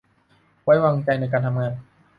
[0.63, 1.73] ไว้วางใจในการทำงาน